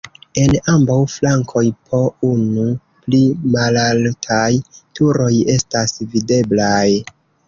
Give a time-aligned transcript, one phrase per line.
[0.43, 1.99] En ambaŭ flankoj po
[2.29, 2.63] unu
[3.07, 3.19] pli
[3.57, 4.47] malaltaj
[5.01, 6.87] turoj estas videblaj.